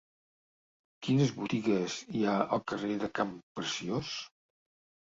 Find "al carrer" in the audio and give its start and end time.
2.59-2.99